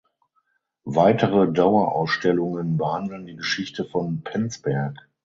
Weitere 0.95 1.51
Dauerausstellungen 1.51 2.75
behandeln 2.75 3.27
die 3.27 3.35
Geschichte 3.35 3.85
von 3.85 4.23
Penzberg. 4.23 4.97